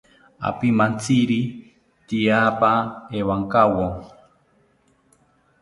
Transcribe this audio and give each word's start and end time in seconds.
Apimantziri 0.47 1.41
tyaapa 2.07 2.71
ewankawo 3.19 3.85